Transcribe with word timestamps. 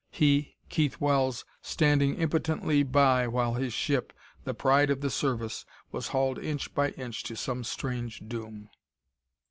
He, 0.09 0.55
Keith 0.67 0.99
Wells, 0.99 1.45
standing 1.61 2.15
impotently 2.15 2.81
by 2.81 3.27
while 3.27 3.53
his 3.53 3.71
ship, 3.71 4.13
the 4.45 4.53
pride 4.55 4.89
of 4.89 5.01
the 5.01 5.11
service, 5.11 5.63
was 5.91 6.07
hauled 6.07 6.39
inch 6.39 6.73
by 6.73 6.89
inch 6.97 7.21
to 7.25 7.35
some 7.35 7.63
strange 7.63 8.19
doom! 8.27 8.69